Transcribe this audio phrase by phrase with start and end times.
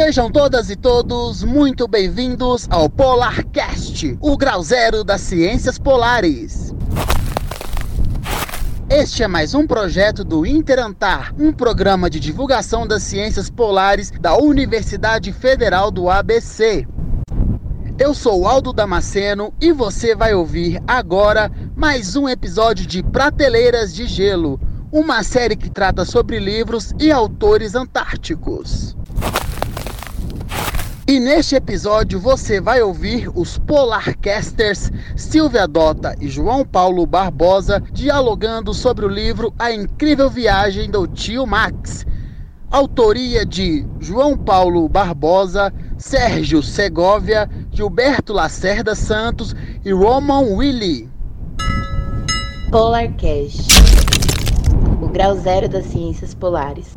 [0.00, 6.72] Sejam todas e todos muito bem-vindos ao Polarcast, o grau zero das ciências polares.
[8.88, 14.36] Este é mais um projeto do Interantar, um programa de divulgação das ciências polares da
[14.36, 16.86] Universidade Federal do ABC.
[17.98, 24.06] Eu sou Aldo Damasceno e você vai ouvir agora mais um episódio de Prateleiras de
[24.06, 24.60] Gelo,
[24.92, 28.96] uma série que trata sobre livros e autores antárticos.
[31.08, 38.74] E neste episódio você vai ouvir os Polarcasters Silvia Dota e João Paulo Barbosa dialogando
[38.74, 42.04] sobre o livro A Incrível Viagem do Tio Max,
[42.70, 51.08] autoria de João Paulo Barbosa, Sérgio Segovia, Gilberto Lacerda Santos e Roman Willy.
[52.70, 53.66] Polarcast,
[55.00, 56.94] o grau zero das ciências polares.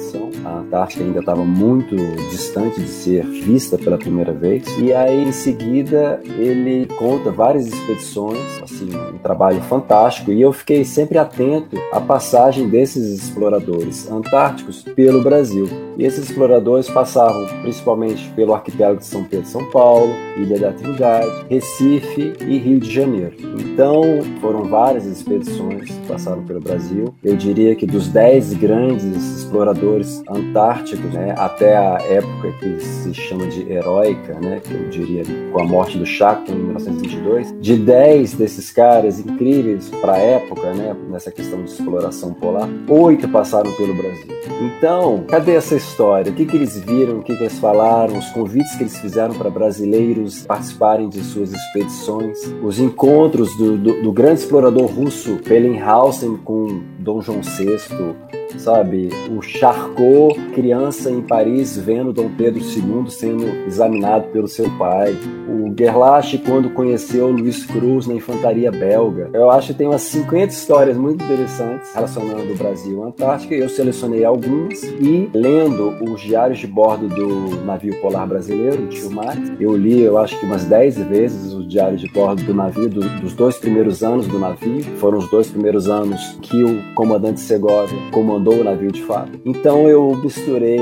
[0.52, 1.96] A Antártica ainda estava muito
[2.30, 4.64] distante de ser vista pela primeira vez.
[4.78, 10.84] E aí em seguida ele conta várias expedições, assim, um trabalho fantástico, e eu fiquei
[10.84, 15.68] sempre atento à passagem desses exploradores antárticos pelo Brasil.
[15.96, 20.72] E esses exploradores passavam principalmente pelo arquipélago de São Pedro e São Paulo, Ilha da
[20.72, 23.36] Trindade, Recife e Rio de Janeiro.
[23.58, 24.02] Então,
[24.40, 27.14] foram várias expedições que passaram pelo Brasil.
[27.22, 33.46] Eu diria que dos dez grandes exploradores antárticos, né, até a época que se chama
[33.46, 35.22] de heróica, né, que eu diria
[35.52, 40.72] com a morte do Shackleton em 1922, de 10 desses caras incríveis para a época,
[40.74, 44.26] né, nessa questão de exploração polar, oito passaram pelo Brasil.
[44.60, 46.30] Então, cadê essa história?
[46.30, 47.18] O que, que eles viram?
[47.18, 48.18] O que, que eles falaram?
[48.18, 52.38] Os convites que eles fizeram para brasileiros participarem de suas expedições?
[52.62, 58.41] Os encontros do, do, do grande explorador russo Bellinghausen com Dom João VI?
[58.58, 59.08] Sabe?
[59.30, 65.16] O Charcot, criança em Paris, vendo Dom Pedro II sendo examinado pelo seu pai.
[65.48, 69.30] O Gerlach, quando conheceu Luiz Cruz na infantaria belga.
[69.32, 73.54] Eu acho que tem umas 50 histórias muito interessantes relacionando o Brasil à Antártica.
[73.54, 79.10] Eu selecionei algumas e lendo os diários de bordo do navio polar brasileiro, o Tio
[79.10, 82.88] Max, eu li, eu acho que umas 10 vezes os diários de bordo do navio,
[82.88, 84.82] do, dos dois primeiros anos do navio.
[84.98, 89.40] Foram os dois primeiros anos que o comandante Segovia comandou mandou o navio de fato.
[89.44, 90.80] Então eu misturei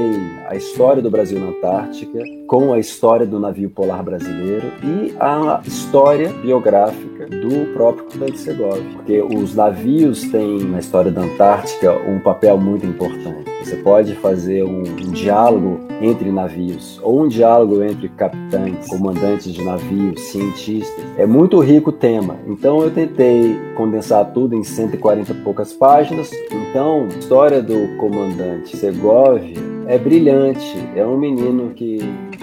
[0.48, 5.60] a história do Brasil na Antártica com a história do navio polar brasileiro e a
[5.66, 12.18] história biográfica do próprio comandante Segovia, porque os navios têm na história da Antártica um
[12.18, 13.50] papel muito importante.
[13.62, 19.62] Você pode fazer um, um diálogo entre navios ou um diálogo entre capitães, comandantes de
[19.62, 21.04] navios, cientistas.
[21.18, 22.36] É muito rico o tema.
[22.46, 26.30] Então eu tentei condensar tudo em 140 e poucas páginas.
[26.70, 29.58] Então, a história do comandante Segovia
[29.88, 30.78] é brilhante.
[30.94, 31.98] É um menino que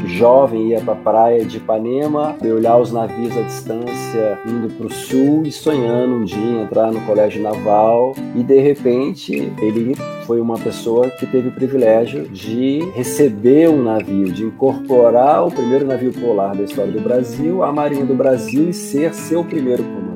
[0.06, 4.92] jovem ia para a praia de Ipanema, olhar os navios à distância, indo para o
[4.92, 8.14] sul e sonhando um dia entrar no colégio naval.
[8.36, 9.96] E de repente ele
[10.26, 15.86] foi uma pessoa que teve o privilégio de receber um navio, de incorporar o primeiro
[15.86, 20.07] navio polar da história do Brasil à Marinha do Brasil e ser seu primeiro comandante.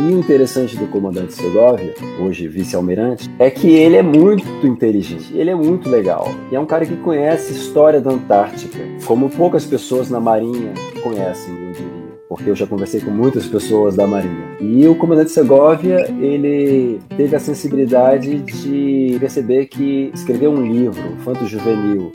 [0.00, 5.50] E o interessante do comandante Segovia, hoje vice-almirante, é que ele é muito inteligente, ele
[5.50, 6.26] é muito legal.
[6.50, 10.72] E é um cara que conhece a história da Antártica, como poucas pessoas na Marinha
[11.02, 12.00] conhecem, eu diria
[12.30, 14.56] porque eu já conversei com muitas pessoas da Marinha.
[14.60, 22.12] E o comandante Segovia, ele teve a sensibilidade de perceber que escrever um livro infanto-juvenil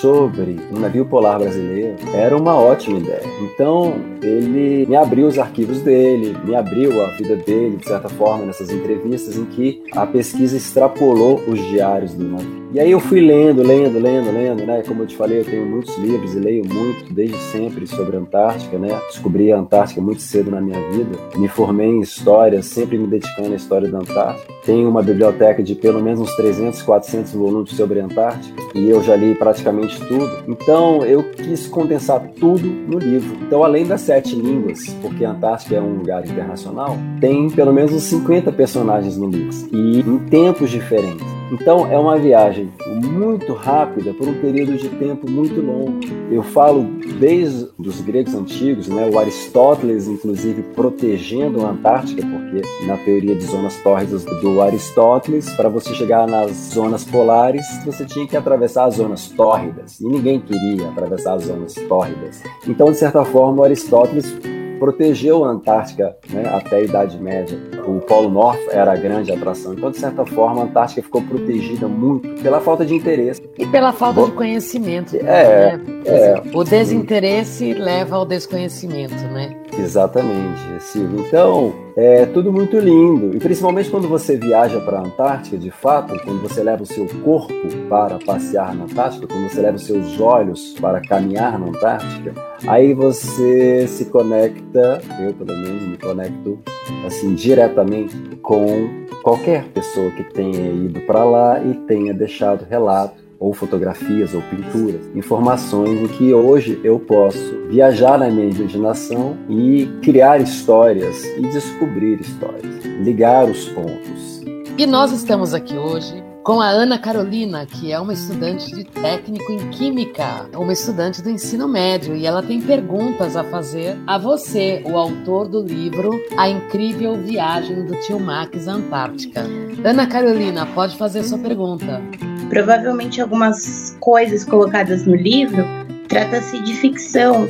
[0.00, 3.22] sobre um navio polar brasileiro era uma ótima ideia.
[3.42, 8.46] Então, ele me abriu os arquivos dele, me abriu a vida dele, de certa forma,
[8.46, 12.66] nessas entrevistas em que a pesquisa extrapolou os diários do navio.
[12.72, 14.82] E aí eu fui lendo, lendo, lendo, lendo, né?
[14.86, 18.20] Como eu te falei, eu tenho muitos livros e leio muito desde sempre sobre a
[18.20, 18.88] Antártica, né?
[19.06, 21.16] Descobri a Antártica muito cedo na minha vida.
[21.36, 24.55] Me formei em história, sempre me dedicando à história da Antártica.
[24.66, 29.00] Tenho uma biblioteca de pelo menos uns 300, 400 volumes sobre a Antártica e eu
[29.00, 30.28] já li praticamente tudo.
[30.48, 33.38] Então eu quis condensar tudo no livro.
[33.46, 37.92] Então, além das sete línguas, porque a Antártica é um lugar internacional, tem pelo menos
[37.92, 41.35] uns 50 personagens no livro e em tempos diferentes.
[41.50, 42.72] Então é uma viagem
[43.04, 46.00] muito rápida por um período de tempo muito longo.
[46.30, 46.84] Eu falo
[47.20, 53.44] desde os gregos antigos, né, o Aristóteles inclusive protegendo a Antártica, porque na teoria de
[53.44, 58.96] zonas tórridas do Aristóteles, para você chegar nas zonas polares, você tinha que atravessar as
[58.96, 62.42] zonas tórridas, e ninguém queria atravessar as zonas tórridas.
[62.66, 64.36] Então, de certa forma, o Aristóteles
[64.78, 67.58] protegeu a Antártica né, até a Idade Média.
[67.86, 69.74] O Polo Norte era a grande atração.
[69.74, 73.42] Então, de certa forma, a Antártica ficou protegida muito pela falta de interesse.
[73.58, 74.26] E pela falta Bo...
[74.26, 75.16] de conhecimento.
[75.16, 75.80] É, né?
[76.04, 79.56] é, O desinteresse leva ao desconhecimento, né?
[79.78, 81.20] Exatamente, Silvio.
[81.26, 83.34] Então, é tudo muito lindo.
[83.34, 87.06] E principalmente quando você viaja para a Antártica, de fato, quando você leva o seu
[87.24, 87.54] corpo
[87.88, 92.34] para passear na Antártica, quando você leva os seus olhos para caminhar na Antártica,
[92.68, 96.58] aí você se conecta, eu pelo menos me conecto
[97.06, 103.52] assim diretamente com qualquer pessoa que tenha ido para lá e tenha deixado relato ou
[103.52, 110.40] fotografias ou pinturas, informações em que hoje eu posso viajar na minha imaginação e criar
[110.40, 114.42] histórias e descobrir histórias, ligar os pontos.
[114.78, 119.50] E nós estamos aqui hoje com a Ana Carolina, que é uma estudante de técnico
[119.50, 124.80] em química, uma estudante do ensino médio, e ela tem perguntas a fazer a você,
[124.86, 129.44] o autor do livro A Incrível Viagem do Tio Max à Antártica.
[129.84, 132.00] Ana Carolina, pode fazer sua pergunta.
[132.48, 135.64] Provavelmente algumas coisas colocadas no livro
[136.08, 137.48] trata-se de ficção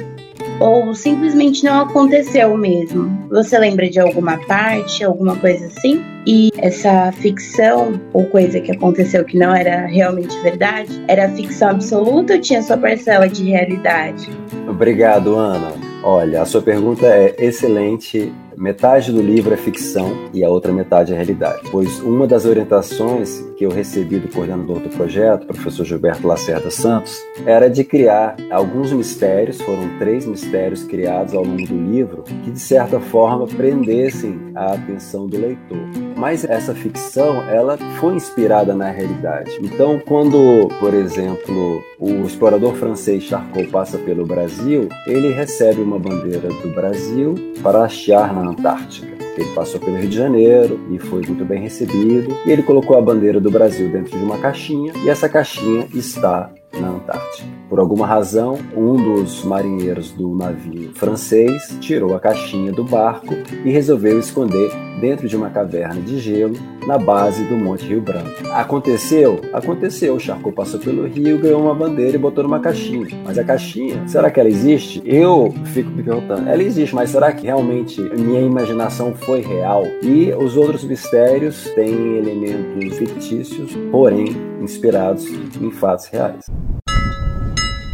[0.60, 3.28] ou simplesmente não aconteceu mesmo.
[3.30, 6.02] Você lembra de alguma parte, alguma coisa assim?
[6.26, 12.34] E essa ficção ou coisa que aconteceu que não era realmente verdade, era ficção absoluta
[12.34, 14.28] ou tinha sua parcela de realidade?
[14.68, 15.72] Obrigado, Ana.
[16.02, 21.12] Olha, a sua pergunta é excelente Metade do livro é ficção e a outra metade
[21.12, 26.26] é realidade, pois uma das orientações que eu recebi do coordenador do projeto, professor Gilberto
[26.26, 32.22] Lacerda Santos, era de criar alguns mistérios, foram três mistérios criados ao longo do livro,
[32.22, 35.78] que de certa forma prendessem a atenção do leitor.
[36.16, 39.58] Mas essa ficção, ela foi inspirada na realidade.
[39.62, 46.48] Então, quando, por exemplo, o explorador francês Charcot passa pelo Brasil, ele recebe uma bandeira
[46.48, 49.15] do Brasil para hastear na Antártica.
[49.36, 52.34] Ele passou pelo Rio de Janeiro e foi muito bem recebido.
[52.46, 56.50] E ele colocou a bandeira do Brasil dentro de uma caixinha e essa caixinha está
[56.72, 57.48] na Antártica.
[57.68, 63.70] Por alguma razão, um dos marinheiros do navio francês tirou a caixinha do barco e
[63.70, 64.70] resolveu esconder
[65.00, 66.56] dentro de uma caverna de gelo
[66.86, 68.30] na base do Monte Rio Branco.
[68.52, 69.40] Aconteceu?
[69.52, 70.14] Aconteceu.
[70.14, 73.08] O Charcot passou pelo rio, ganhou uma bandeira e botou numa caixinha.
[73.24, 75.02] Mas a caixinha, será que ela existe?
[75.04, 79.84] Eu fico me perguntando, ela existe, mas será que realmente minha imaginação foi real?
[80.02, 86.44] E os outros mistérios têm elementos fictícios, porém inspirados em fatos reais.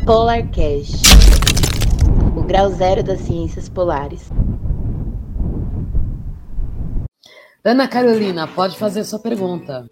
[0.05, 1.03] Polar Cash
[2.37, 4.31] o grau zero das ciências polares.
[7.65, 9.89] Ana Carolina, pode fazer sua pergunta.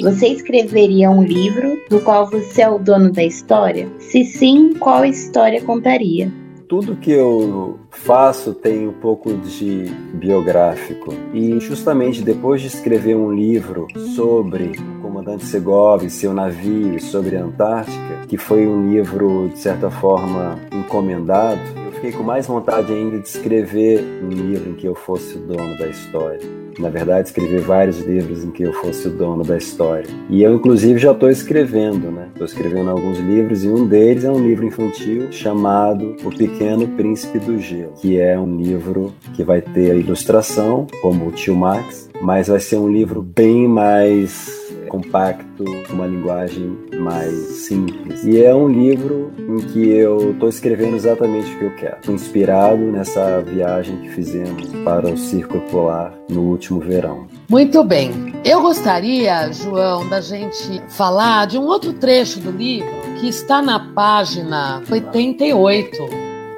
[0.00, 3.86] Você escreveria um livro do qual você é o dono da história?
[3.98, 6.32] Se sim, qual história contaria?
[6.72, 11.12] Tudo que eu faço tem um pouco de biográfico.
[11.34, 13.86] E justamente depois de escrever um livro
[14.16, 19.50] sobre o comandante Segov e seu navio e sobre a Antártica, que foi um livro
[19.52, 21.60] de certa forma encomendado,
[22.02, 25.78] fiquei com mais vontade ainda de escrever um livro em que eu fosse o dono
[25.78, 30.08] da história na verdade, escrevi vários livros em que eu fosse o dono da história.
[30.30, 32.28] E eu, inclusive, já estou escrevendo, né?
[32.32, 37.38] Estou escrevendo alguns livros e um deles é um livro infantil chamado O Pequeno Príncipe
[37.38, 42.08] do Gelo, que é um livro que vai ter a ilustração, como o tio Max,
[42.22, 47.34] mas vai ser um livro bem mais compacto, uma linguagem mais
[47.66, 48.22] simples.
[48.24, 52.12] E é um livro em que eu estou escrevendo exatamente o que eu quero.
[52.12, 57.26] Inspirado nessa viagem que fizemos para o Círculo Polar no último verão.
[57.48, 58.34] Muito bem.
[58.44, 63.92] Eu gostaria, João, da gente falar de um outro trecho do livro que está na
[63.94, 65.96] página 88.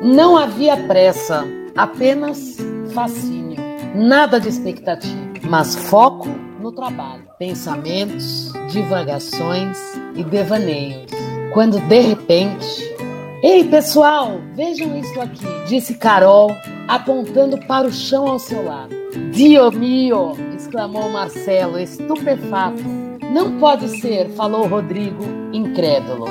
[0.03, 1.45] Não havia pressa,
[1.77, 2.59] apenas
[2.93, 3.63] fascínio,
[3.95, 6.29] nada de expectativa, mas foco
[6.61, 9.79] no trabalho, pensamentos, divagações
[10.15, 11.11] e devaneios.
[11.53, 12.95] Quando de repente,
[13.47, 16.51] Ei pessoal, vejam isso aqui, disse Carol,
[16.89, 18.97] apontando para o chão ao seu lado.
[19.33, 20.33] Dio mio!
[20.57, 22.83] exclamou Marcelo, estupefato.
[23.31, 25.23] Não pode ser, falou Rodrigo,
[25.53, 26.25] incrédulo.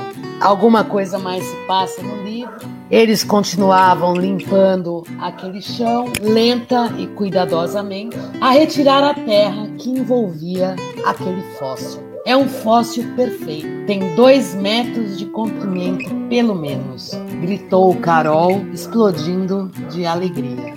[0.43, 8.15] Alguma coisa mais se passa no livro eles continuavam limpando aquele chão, lenta e cuidadosamente,
[8.39, 12.03] a retirar a terra que envolvia aquele fóssil.
[12.23, 13.87] É um fóssil perfeito.
[13.87, 20.75] Tem dois metros de comprimento, pelo menos, gritou Carol, explodindo de alegria.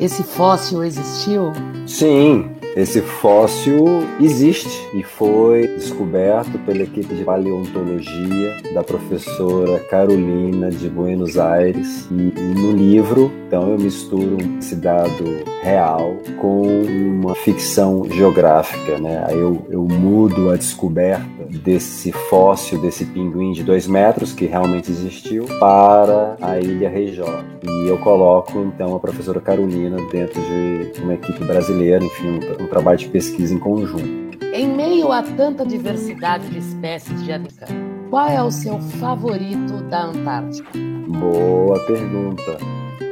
[0.00, 1.52] Esse fóssil existiu?
[1.86, 10.88] Sim, esse fóssil existe e foi descoberto pela equipe de paleontologia da professora Carolina de
[10.88, 15.24] Buenos Aires e, e no livro, então eu misturo esse dado
[15.60, 19.24] real com uma ficção geográfica, né?
[19.26, 24.90] Aí eu, eu mudo a descoberta desse fóssil, desse pinguim de dois metros, que realmente
[24.90, 27.42] existiu, para a ilha Reijó.
[27.62, 32.66] E eu coloco, então, a professora Carolina dentro de uma equipe brasileira, enfim, um, um
[32.66, 34.28] trabalho de pesquisa em conjunto.
[34.52, 37.76] Em meio a tanta diversidade de espécies de habitantes,
[38.10, 40.70] qual é o seu favorito da Antártica?
[41.08, 42.58] Boa pergunta.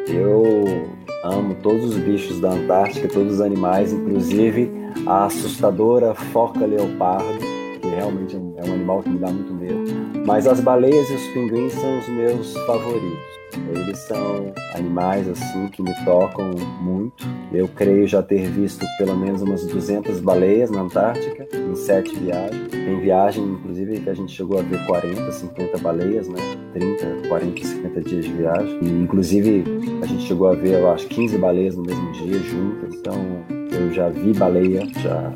[0.09, 0.89] Eu
[1.23, 4.71] amo todos os bichos da Antártica, todos os animais, inclusive
[5.07, 7.56] a assustadora foca leopardo,
[7.97, 9.85] realmente é um animal que me dá muito medo.
[10.27, 13.37] Mas as baleias e os pinguins são os meus favoritos.
[13.75, 16.51] Eles são animais assim que me tocam
[16.81, 17.27] muito.
[17.53, 22.69] Eu creio já ter visto pelo menos umas 200 baleias na Antártica em sete viagens.
[22.69, 26.39] Tem viagem, inclusive, que a gente chegou a ver 40, 50 baleias, né?
[26.75, 28.79] 30, 40, 50 dias de viagem.
[28.83, 29.65] E, inclusive,
[30.03, 32.95] a gente chegou a ver, eu acho, 15 baleias no mesmo dia juntas.
[32.95, 33.15] Então,
[33.73, 35.33] eu já vi baleia, já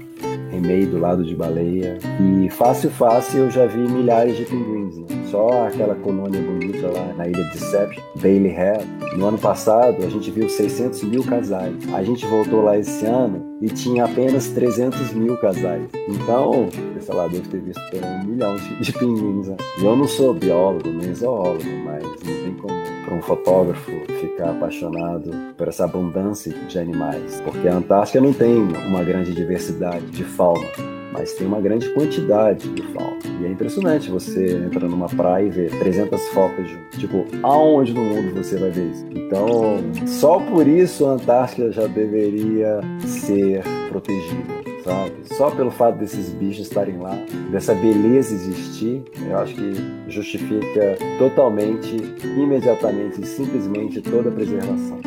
[0.51, 1.99] remei do lado de baleia.
[2.21, 5.07] E fácil, fácil, eu já vi milhares de pinguins, né?
[5.31, 8.85] Só aquela colônia bonita lá na ilha de Deception, Bailey Head.
[9.17, 11.75] No ano passado, a gente viu 600 mil casais.
[11.95, 15.89] A gente voltou lá esse ano e tinha apenas 300 mil casais.
[16.09, 16.69] Então,
[17.01, 19.49] sei lá, deve ter visto um milhão de, de pinguins.
[19.49, 19.57] Né?
[19.81, 22.80] Eu não sou biólogo, nem zoólogo, mas não tem como
[23.15, 23.91] um fotógrafo
[24.21, 28.57] ficar apaixonado por essa abundância de animais, porque a Antártica não tem
[28.89, 30.67] uma grande diversidade de fauna,
[31.13, 33.19] mas tem uma grande quantidade de fauna.
[33.41, 37.01] E é impressionante você entrar numa praia e ver 300 focas juntas.
[37.01, 39.07] Tipo, aonde no mundo você vai ver isso?
[39.11, 45.13] Então, só por isso a Antártica já deveria ser protegida sabe?
[45.37, 47.17] Só pelo fato desses bichos estarem lá,
[47.51, 49.75] dessa beleza existir, eu acho que
[50.09, 55.01] justifica totalmente, imediatamente e simplesmente toda a preservação.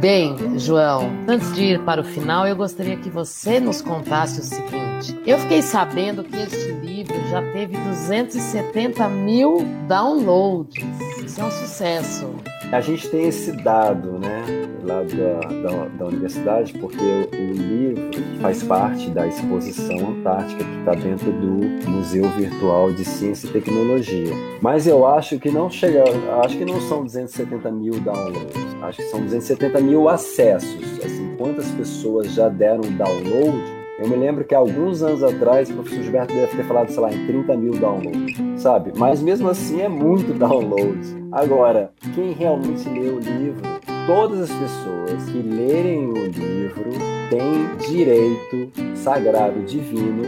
[0.00, 4.42] Bem, João, antes de ir para o final, eu gostaria que você nos contasse o
[4.42, 5.14] seguinte.
[5.26, 10.82] Eu fiquei sabendo que este livro já teve 270 mil downloads.
[11.22, 12.34] Isso é um sucesso.
[12.72, 14.42] A gente tem esse dado, né,
[14.90, 20.94] lá da, da, da universidade, porque o, livro faz parte da exposição Antártica que está
[20.94, 24.32] dentro do Museu Virtual de Ciência e Tecnologia.
[24.60, 26.04] Mas eu acho que não chega,
[26.44, 30.98] acho que não são 270 mil downloads, acho que são 270 mil acessos.
[31.04, 33.80] Assim, quantas pessoas já deram download?
[33.98, 37.12] Eu me lembro que alguns anos atrás o professor Gilberto deve ter falado, sei lá,
[37.12, 38.92] em 30 mil downloads, sabe?
[38.96, 41.14] Mas mesmo assim é muito downloads.
[41.30, 43.60] Agora, quem realmente lê o livro,
[44.06, 46.90] todas as pessoas que lerem o livro
[47.28, 50.24] têm direito sagrado, divino,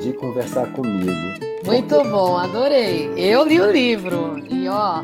[0.00, 1.12] de conversar comigo.
[1.64, 3.10] Muito bom, adorei.
[3.16, 5.02] Eu li o livro e ó,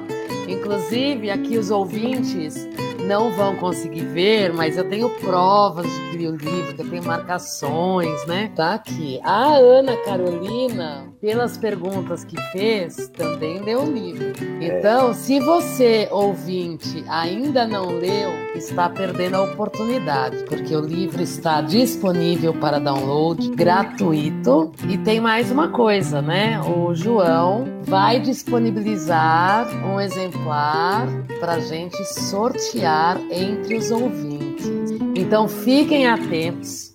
[0.48, 2.68] inclusive aqui os ouvintes
[3.06, 6.90] não vão conseguir ver, mas eu tenho provas de que li o livro, que eu
[6.90, 8.52] tenho marcações, né?
[8.54, 9.18] Tá aqui.
[9.24, 14.32] A Ana Carolina, pelas perguntas que fez, também leu o livro.
[14.60, 21.60] Então, se você, ouvinte, ainda não leu, está perdendo a oportunidade, porque o livro está
[21.60, 24.72] disponível para download gratuito.
[24.88, 26.60] E tem mais uma coisa, né?
[26.62, 31.06] O João vai disponibilizar um exemplar
[31.38, 34.68] para gente sortear entre os ouvintes.
[35.14, 36.89] Então fiquem atentos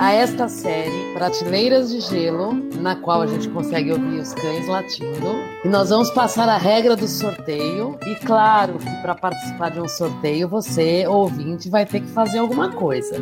[0.00, 5.26] a esta série Prateleiras de Gelo, na qual a gente consegue ouvir os cães latindo.
[5.62, 7.98] E nós vamos passar a regra do sorteio.
[8.06, 12.72] E claro que para participar de um sorteio, você, ouvinte, vai ter que fazer alguma
[12.72, 13.14] coisa.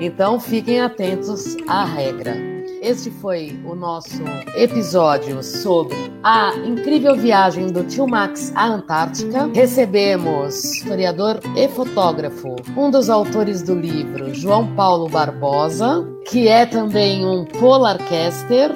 [0.00, 2.57] Então fiquem atentos à regra.
[2.80, 4.22] Este foi o nosso
[4.54, 9.50] episódio sobre a incrível viagem do tio Max à Antártica.
[9.52, 17.26] Recebemos historiador e fotógrafo, um dos autores do livro, João Paulo Barbosa, que é também
[17.26, 18.70] um polarcaster,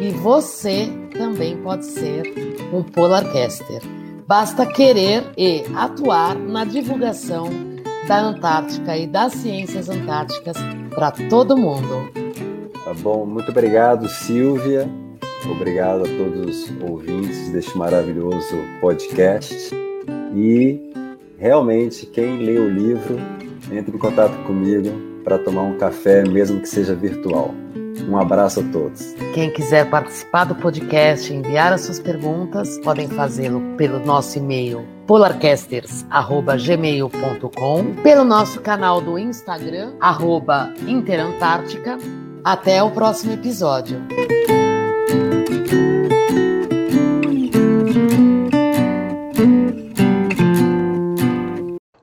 [0.00, 2.22] e você também pode ser
[2.72, 3.82] um polarcaster.
[4.26, 7.50] Basta querer e atuar na divulgação
[8.08, 10.56] da Antártica e das ciências antárticas
[10.94, 12.21] para todo mundo.
[12.84, 14.88] Tá bom, muito obrigado, Silvia.
[15.50, 19.72] Obrigado a todos os ouvintes deste maravilhoso podcast.
[20.34, 20.92] E
[21.38, 23.18] realmente, quem lê o livro,
[23.70, 24.90] entre em contato comigo
[25.24, 27.54] para tomar um café, mesmo que seja virtual.
[28.08, 29.14] Um abraço a todos.
[29.34, 37.94] Quem quiser participar do podcast, enviar as suas perguntas, podem fazê-lo pelo nosso e-mail polarcasters@gmail.com,
[38.02, 39.92] pelo nosso canal do Instagram
[40.88, 41.96] @interantártica
[42.44, 44.02] até o próximo episódio.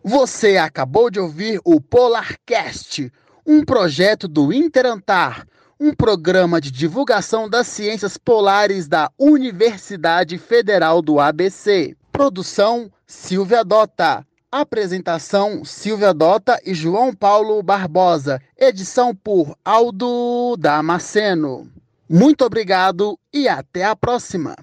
[0.04, 3.12] Você acabou de ouvir o Polarcast,
[3.46, 5.46] um projeto do Interantar,
[5.80, 11.96] um programa de divulgação das ciências polares da Universidade Federal do ABC.
[12.12, 14.26] Produção Silvia Dota.
[14.52, 18.42] Apresentação Silvia Dota e João Paulo Barbosa.
[18.58, 21.70] Edição por Aldo Damasceno.
[22.10, 24.56] Muito obrigado e até a próxima.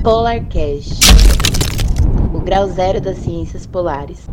[0.00, 1.00] Polarcast,
[2.32, 4.28] o grau zero das ciências polares.